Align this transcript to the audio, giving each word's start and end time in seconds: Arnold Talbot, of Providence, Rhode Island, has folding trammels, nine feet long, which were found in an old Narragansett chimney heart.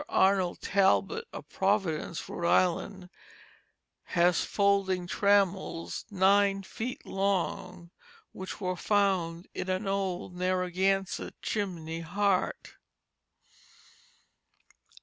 Arnold 0.09 0.61
Talbot, 0.61 1.27
of 1.31 1.47
Providence, 1.47 2.27
Rhode 2.27 2.49
Island, 2.49 3.11
has 4.17 4.43
folding 4.43 5.05
trammels, 5.05 6.05
nine 6.09 6.63
feet 6.63 7.05
long, 7.05 7.91
which 8.31 8.59
were 8.59 8.75
found 8.75 9.47
in 9.53 9.69
an 9.69 9.85
old 9.85 10.35
Narragansett 10.35 11.39
chimney 11.43 11.99
heart. 11.99 12.77